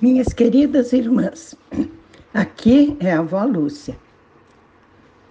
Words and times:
Minhas 0.00 0.32
queridas 0.32 0.92
irmãs, 0.92 1.54
aqui 2.32 2.96
é 3.00 3.12
a 3.12 3.20
avó 3.20 3.44
Lúcia. 3.44 3.96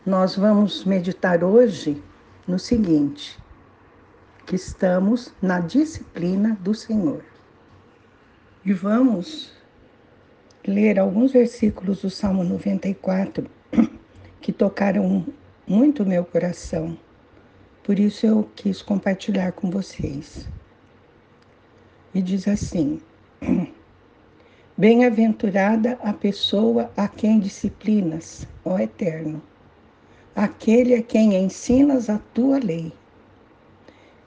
Nós 0.05 0.35
vamos 0.35 0.83
meditar 0.83 1.43
hoje 1.43 2.01
no 2.47 2.57
seguinte: 2.57 3.37
que 4.45 4.55
estamos 4.55 5.33
na 5.41 5.59
disciplina 5.59 6.57
do 6.61 6.73
Senhor. 6.73 7.23
E 8.65 8.73
vamos 8.73 9.51
ler 10.65 10.99
alguns 10.99 11.31
versículos 11.31 12.01
do 12.01 12.09
Salmo 12.09 12.43
94 12.43 13.45
que 14.41 14.51
tocaram 14.51 15.25
muito 15.67 16.05
meu 16.05 16.25
coração. 16.25 16.97
Por 17.83 17.99
isso 17.99 18.25
eu 18.25 18.49
quis 18.55 18.81
compartilhar 18.81 19.51
com 19.51 19.69
vocês. 19.69 20.47
E 22.13 22.21
diz 22.21 22.47
assim: 22.47 23.01
Bem-aventurada 24.75 25.99
a 26.01 26.11
pessoa 26.11 26.91
a 26.97 27.07
quem 27.07 27.39
disciplinas, 27.39 28.47
ó 28.65 28.79
Eterno, 28.79 29.39
aquele 30.35 30.95
a 30.95 31.03
quem 31.03 31.35
ensinas 31.35 32.09
a 32.09 32.17
tua 32.33 32.57
lei. 32.57 32.91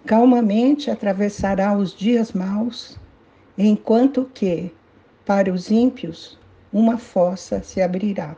Calmamente 0.06 0.88
atravessará 0.88 1.76
os 1.76 1.92
dias 1.92 2.30
maus, 2.30 2.96
enquanto 3.58 4.30
que, 4.32 4.72
para 5.24 5.52
os 5.52 5.68
ímpios, 5.68 6.38
uma 6.72 6.96
fossa 6.96 7.60
se 7.60 7.82
abrirá. 7.82 8.36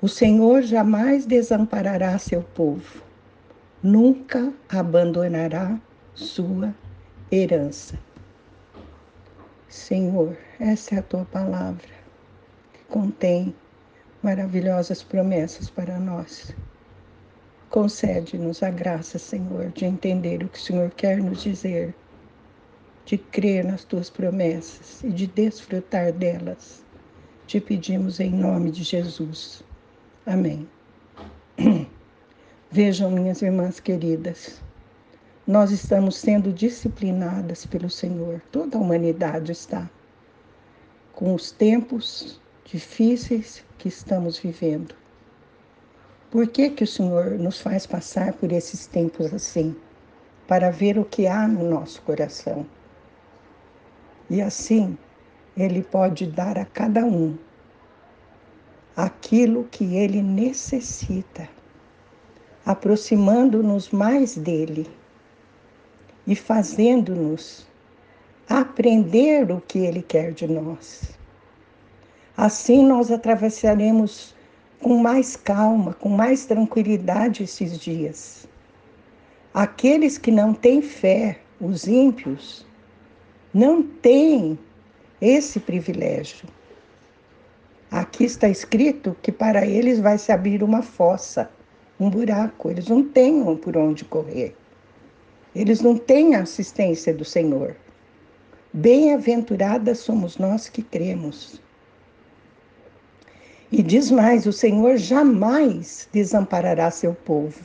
O 0.00 0.08
Senhor 0.08 0.62
jamais 0.62 1.26
desamparará 1.26 2.16
seu 2.16 2.44
povo, 2.44 3.02
nunca 3.82 4.52
abandonará 4.68 5.80
sua 6.14 6.72
herança. 7.28 7.98
Senhor, 9.74 10.38
essa 10.60 10.94
é 10.94 10.98
a 11.00 11.02
tua 11.02 11.24
palavra, 11.24 11.88
que 12.72 12.84
contém 12.84 13.52
maravilhosas 14.22 15.02
promessas 15.02 15.68
para 15.68 15.98
nós. 15.98 16.54
Concede-nos 17.70 18.62
a 18.62 18.70
graça, 18.70 19.18
Senhor, 19.18 19.72
de 19.72 19.84
entender 19.84 20.44
o 20.44 20.48
que 20.48 20.58
o 20.58 20.62
Senhor 20.62 20.90
quer 20.92 21.18
nos 21.18 21.42
dizer, 21.42 21.92
de 23.04 23.18
crer 23.18 23.64
nas 23.64 23.82
tuas 23.82 24.08
promessas 24.08 25.02
e 25.02 25.10
de 25.10 25.26
desfrutar 25.26 26.12
delas. 26.12 26.84
Te 27.48 27.60
pedimos 27.60 28.20
em 28.20 28.30
nome 28.30 28.70
de 28.70 28.84
Jesus. 28.84 29.64
Amém. 30.24 30.68
Vejam, 32.70 33.10
minhas 33.10 33.42
irmãs 33.42 33.80
queridas, 33.80 34.62
nós 35.46 35.70
estamos 35.70 36.16
sendo 36.16 36.50
disciplinadas 36.52 37.66
pelo 37.66 37.90
Senhor, 37.90 38.40
toda 38.50 38.78
a 38.78 38.80
humanidade 38.80 39.52
está, 39.52 39.90
com 41.12 41.34
os 41.34 41.50
tempos 41.50 42.40
difíceis 42.64 43.62
que 43.76 43.88
estamos 43.88 44.38
vivendo. 44.38 44.94
Por 46.30 46.48
que, 46.48 46.70
que 46.70 46.84
o 46.84 46.86
Senhor 46.86 47.32
nos 47.32 47.60
faz 47.60 47.86
passar 47.86 48.32
por 48.32 48.50
esses 48.52 48.86
tempos 48.86 49.32
assim? 49.34 49.76
Para 50.48 50.70
ver 50.70 50.98
o 50.98 51.04
que 51.04 51.26
há 51.26 51.46
no 51.46 51.68
nosso 51.68 52.00
coração. 52.02 52.66
E 54.30 54.40
assim, 54.40 54.96
Ele 55.54 55.82
pode 55.82 56.26
dar 56.26 56.58
a 56.58 56.64
cada 56.64 57.04
um 57.04 57.36
aquilo 58.96 59.64
que 59.70 59.96
ele 59.96 60.22
necessita, 60.22 61.48
aproximando-nos 62.64 63.90
mais 63.90 64.36
dele 64.36 64.88
e 66.26 66.34
fazendo-nos 66.34 67.66
aprender 68.48 69.50
o 69.50 69.60
que 69.60 69.78
Ele 69.78 70.02
quer 70.02 70.32
de 70.32 70.46
nós. 70.46 71.12
Assim 72.36 72.84
nós 72.84 73.10
atravessaremos 73.10 74.34
com 74.80 74.98
mais 74.98 75.36
calma, 75.36 75.94
com 75.94 76.08
mais 76.08 76.44
tranquilidade 76.44 77.42
esses 77.44 77.78
dias. 77.78 78.46
Aqueles 79.52 80.18
que 80.18 80.30
não 80.30 80.52
têm 80.52 80.82
fé, 80.82 81.38
os 81.60 81.86
ímpios, 81.86 82.66
não 83.52 83.82
têm 83.82 84.58
esse 85.20 85.60
privilégio. 85.60 86.48
Aqui 87.90 88.24
está 88.24 88.48
escrito 88.48 89.16
que 89.22 89.30
para 89.30 89.64
eles 89.64 90.00
vai 90.00 90.18
se 90.18 90.32
abrir 90.32 90.62
uma 90.62 90.82
fossa, 90.82 91.48
um 91.98 92.10
buraco, 92.10 92.68
eles 92.68 92.88
não 92.88 93.04
têm 93.04 93.56
por 93.56 93.76
onde 93.76 94.04
correr. 94.04 94.56
Eles 95.54 95.80
não 95.80 95.96
têm 95.96 96.34
a 96.34 96.42
assistência 96.42 97.14
do 97.14 97.24
Senhor. 97.24 97.76
Bem-aventuradas 98.72 99.98
somos 99.98 100.36
nós 100.36 100.68
que 100.68 100.82
cremos. 100.82 101.60
E 103.70 103.82
diz 103.82 104.10
mais: 104.10 104.46
o 104.46 104.52
Senhor 104.52 104.96
jamais 104.96 106.08
desamparará 106.12 106.90
seu 106.90 107.14
povo, 107.14 107.60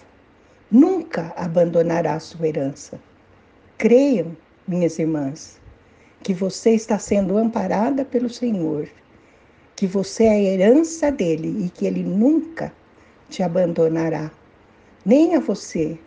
nunca 0.70 1.34
abandonará 1.36 2.20
sua 2.20 2.48
herança. 2.48 3.00
Creiam, 3.78 4.38
minhas 4.68 5.00
irmãs, 5.00 5.60
que 6.22 6.34
você 6.34 6.72
está 6.72 7.00
sendo 7.00 7.38
amparada 7.38 8.06
pelo 8.06 8.30
Senhor, 8.30 8.88
que 9.76 9.88
você 9.88 10.26
é 10.26 10.30
a 10.30 10.40
herança 10.40 11.12
dele 11.12 11.66
e 11.66 11.70
que 11.70 11.86
ele 11.86 12.04
nunca 12.04 12.72
te 13.30 13.42
abandonará, 13.42 14.30
nem 15.06 15.36
a 15.36 15.40
você, 15.40 15.98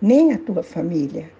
nem 0.00 0.32
a 0.32 0.38
tua 0.38 0.62
família. 0.62 1.30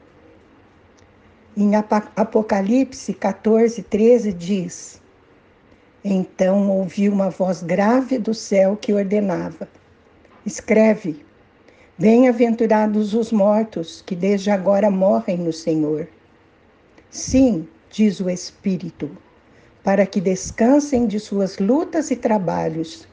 Em 1.57 1.73
Apocalipse 1.75 3.15
14, 3.15 3.83
13 3.83 4.33
diz: 4.33 5.01
Então 6.05 6.71
ouvi 6.71 7.09
uma 7.09 7.31
voz 7.31 7.63
grave 7.63 8.19
do 8.19 8.35
céu 8.35 8.77
que 8.77 8.93
ordenava: 8.93 9.67
Escreve, 10.45 11.25
bem-aventurados 11.97 13.15
os 13.15 13.33
mortos 13.33 14.03
que 14.03 14.15
desde 14.15 14.51
agora 14.51 14.91
morrem 14.91 15.39
no 15.39 15.53
Senhor. 15.53 16.07
Sim, 17.11 17.67
diz 17.91 18.21
o 18.21 18.29
Espírito, 18.29 19.11
para 19.83 20.05
que 20.07 20.21
descansem 20.21 21.07
de 21.07 21.19
suas 21.19 21.59
lutas 21.59 22.11
e 22.11 22.17
trabalhos, 22.17 23.09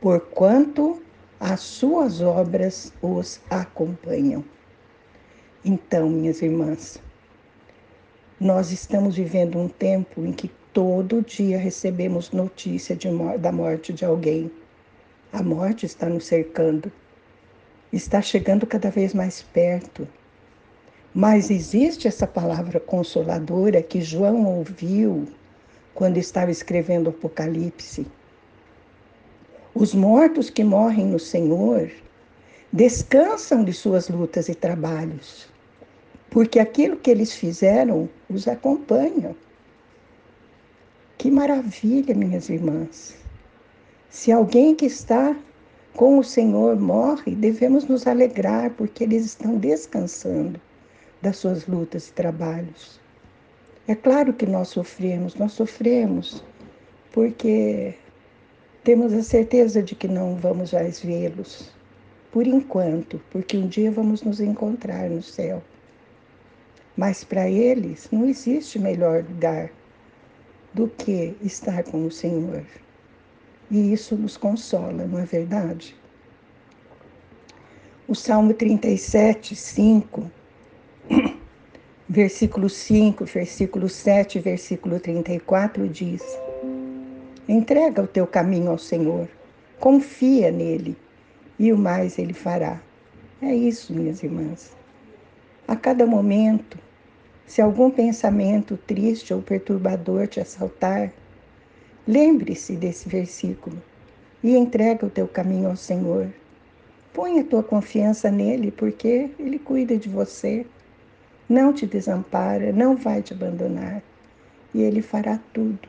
porquanto 0.00 1.02
as 1.40 1.60
suas 1.60 2.20
obras 2.20 2.92
os 3.02 3.40
acompanham. 3.50 4.44
Então, 5.64 6.10
minhas 6.10 6.42
irmãs, 6.42 7.00
nós 8.40 8.72
estamos 8.72 9.14
vivendo 9.14 9.56
um 9.56 9.68
tempo 9.68 10.26
em 10.26 10.32
que 10.32 10.50
todo 10.72 11.22
dia 11.22 11.56
recebemos 11.56 12.32
notícia 12.32 12.96
de, 12.96 13.08
da 13.38 13.52
morte 13.52 13.92
de 13.92 14.04
alguém. 14.04 14.50
A 15.32 15.40
morte 15.40 15.86
está 15.86 16.08
nos 16.08 16.26
cercando, 16.26 16.90
está 17.92 18.20
chegando 18.20 18.66
cada 18.66 18.90
vez 18.90 19.14
mais 19.14 19.40
perto. 19.40 20.08
Mas 21.14 21.48
existe 21.48 22.08
essa 22.08 22.26
palavra 22.26 22.80
consoladora 22.80 23.80
que 23.84 24.00
João 24.00 24.44
ouviu 24.44 25.28
quando 25.94 26.18
estava 26.18 26.50
escrevendo 26.50 27.06
o 27.06 27.10
Apocalipse. 27.10 28.04
Os 29.72 29.94
mortos 29.94 30.50
que 30.50 30.64
morrem 30.64 31.06
no 31.06 31.20
Senhor 31.20 31.88
descansam 32.72 33.62
de 33.62 33.72
suas 33.72 34.08
lutas 34.08 34.48
e 34.48 34.56
trabalhos 34.56 35.51
porque 36.32 36.58
aquilo 36.58 36.96
que 36.96 37.10
eles 37.10 37.34
fizeram 37.34 38.08
os 38.26 38.48
acompanha. 38.48 39.36
Que 41.18 41.30
maravilha, 41.30 42.14
minhas 42.14 42.48
irmãs! 42.48 43.14
Se 44.08 44.32
alguém 44.32 44.74
que 44.74 44.86
está 44.86 45.36
com 45.94 46.18
o 46.18 46.24
Senhor 46.24 46.80
morre, 46.80 47.34
devemos 47.34 47.84
nos 47.84 48.06
alegrar, 48.06 48.70
porque 48.70 49.04
eles 49.04 49.26
estão 49.26 49.58
descansando 49.58 50.58
das 51.20 51.36
suas 51.36 51.66
lutas 51.66 52.08
e 52.08 52.12
trabalhos. 52.14 52.98
É 53.86 53.94
claro 53.94 54.32
que 54.32 54.46
nós 54.46 54.68
sofremos, 54.68 55.34
nós 55.34 55.52
sofremos 55.52 56.42
porque 57.12 57.94
temos 58.82 59.12
a 59.12 59.22
certeza 59.22 59.82
de 59.82 59.94
que 59.94 60.08
não 60.08 60.36
vamos 60.36 60.72
mais 60.72 60.98
vê-los, 60.98 61.70
por 62.32 62.46
enquanto, 62.46 63.20
porque 63.30 63.54
um 63.58 63.68
dia 63.68 63.90
vamos 63.90 64.22
nos 64.22 64.40
encontrar 64.40 65.10
no 65.10 65.22
céu. 65.22 65.62
Mas 66.96 67.24
para 67.24 67.48
eles 67.48 68.08
não 68.12 68.26
existe 68.26 68.78
melhor 68.78 69.24
lugar 69.24 69.70
do 70.74 70.88
que 70.88 71.34
estar 71.42 71.82
com 71.84 72.06
o 72.06 72.10
Senhor. 72.10 72.64
E 73.70 73.92
isso 73.92 74.16
nos 74.16 74.36
consola, 74.36 75.06
não 75.06 75.18
é 75.18 75.24
verdade? 75.24 75.96
O 78.06 78.14
Salmo 78.14 78.52
37, 78.52 79.56
5, 79.56 80.30
versículo 82.08 82.68
5, 82.68 83.24
versículo 83.24 83.88
7, 83.88 84.38
versículo 84.40 85.00
34 85.00 85.88
diz: 85.88 86.22
Entrega 87.48 88.02
o 88.02 88.06
teu 88.06 88.26
caminho 88.26 88.70
ao 88.70 88.78
Senhor, 88.78 89.28
confia 89.80 90.50
nele, 90.50 90.96
e 91.58 91.72
o 91.72 91.78
mais 91.78 92.18
ele 92.18 92.34
fará. 92.34 92.80
É 93.40 93.54
isso, 93.54 93.94
minhas 93.94 94.22
irmãs. 94.22 94.81
A 95.66 95.76
cada 95.76 96.06
momento, 96.06 96.78
Se 97.46 97.60
algum 97.60 97.90
pensamento 97.90 98.78
triste 98.78 99.34
ou 99.34 99.42
perturbador 99.42 100.26
te 100.26 100.40
assaltar, 100.40 101.12
lembre-se 102.08 102.76
desse 102.76 103.08
versículo 103.08 103.76
e 104.42 104.56
entrega 104.56 105.04
o 105.04 105.10
teu 105.10 105.28
caminho 105.28 105.68
ao 105.68 105.76
Senhor. 105.76 106.28
Põe 107.12 107.40
a 107.40 107.44
tua 107.44 107.62
confiança 107.62 108.30
nele, 108.30 108.70
porque 108.70 109.30
ele 109.38 109.58
cuida 109.58 109.98
de 109.98 110.08
você, 110.08 110.64
não 111.48 111.72
te 111.72 111.86
desampara, 111.86 112.72
não 112.72 112.96
vai 112.96 113.20
te 113.22 113.34
abandonar. 113.34 114.02
E 114.72 114.80
ele 114.80 115.02
fará 115.02 115.38
tudo, 115.52 115.88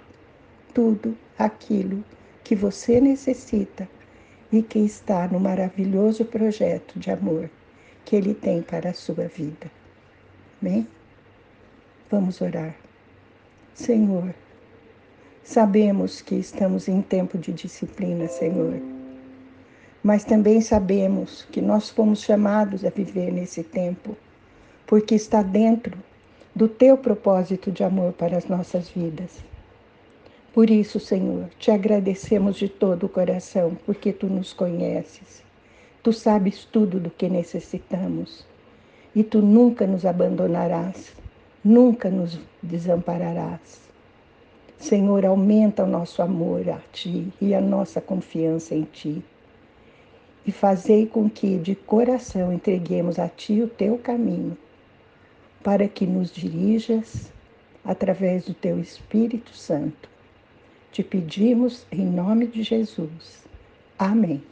tudo 0.74 1.18
aquilo 1.40 2.04
que 2.44 2.56
você 2.56 3.00
necessita 3.00 3.88
e 4.52 4.62
que 4.62 4.80
está 4.80 5.28
no 5.30 5.40
maravilhoso 5.40 6.25
projeto 6.25 7.00
de 7.00 7.10
amor 7.10 7.50
que 8.05 8.15
ele 8.15 8.33
tem 8.33 8.61
para 8.61 8.89
a 8.89 8.94
sua 8.94 9.27
vida. 9.27 9.71
Amém? 10.61 10.88
Vamos 12.09 12.41
orar. 12.41 12.75
Senhor, 13.73 14.33
sabemos 15.44 16.21
que 16.21 16.35
estamos 16.35 16.88
em 16.88 17.01
tempo 17.01 17.38
de 17.38 17.51
disciplina, 17.51 18.27
Senhor. 18.27 18.79
Mas 20.03 20.23
também 20.23 20.61
sabemos 20.61 21.47
que 21.51 21.61
nós 21.61 21.89
fomos 21.89 22.21
chamados 22.21 22.85
a 22.85 22.89
viver 22.89 23.31
nesse 23.31 23.63
tempo, 23.63 24.15
porque 24.85 25.15
está 25.15 25.41
dentro 25.41 25.97
do 26.55 26.67
teu 26.67 26.97
propósito 26.97 27.71
de 27.71 27.83
amor 27.83 28.13
para 28.13 28.38
as 28.38 28.45
nossas 28.45 28.89
vidas. 28.89 29.44
Por 30.53 30.69
isso, 30.69 31.00
Senhor, 31.00 31.50
te 31.57 31.71
agradecemos 31.71 32.57
de 32.57 32.69
todo 32.69 33.05
o 33.07 33.09
coração, 33.09 33.75
porque 33.85 34.13
tu 34.13 34.27
nos 34.27 34.53
conheces. 34.53 35.43
Tu 36.03 36.13
sabes 36.13 36.65
tudo 36.65 37.00
do 37.00 37.09
que 37.09 37.29
necessitamos 37.29 38.45
e 39.15 39.23
tu 39.23 39.41
nunca 39.41 39.88
nos 39.88 40.05
abandonarás 40.05 41.15
nunca 41.63 42.09
nos 42.09 42.38
desampararás. 42.61 43.81
Senhor, 44.77 45.25
aumenta 45.25 45.83
o 45.83 45.88
nosso 45.88 46.21
amor 46.21 46.67
a 46.69 46.79
Ti 46.91 47.31
e 47.39 47.55
a 47.55 47.61
nossa 47.61 48.01
confiança 48.01 48.75
em 48.75 48.83
Ti. 48.83 49.23
E 50.45 50.51
fazei 50.51 51.05
com 51.05 51.29
que 51.29 51.57
de 51.57 51.73
coração 51.73 52.51
entreguemos 52.51 53.17
a 53.17 53.29
Ti 53.29 53.61
o 53.61 53.67
Teu 53.67 53.97
caminho, 53.97 54.57
para 55.63 55.88
que 55.88 56.05
nos 56.05 56.31
dirijas 56.31 57.31
através 57.85 58.44
do 58.44 58.53
Teu 58.53 58.77
Espírito 58.77 59.55
Santo. 59.55 60.09
Te 60.91 61.01
pedimos 61.01 61.85
em 61.89 62.05
nome 62.05 62.45
de 62.47 62.61
Jesus. 62.61 63.45
Amém. 63.97 64.44